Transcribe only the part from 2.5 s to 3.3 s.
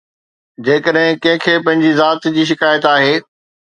شڪايت آهي.